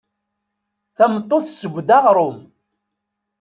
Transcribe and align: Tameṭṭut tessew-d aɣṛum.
Tameṭṭut 0.97 1.43
tessew-d 1.47 1.89
aɣṛum. 1.97 2.37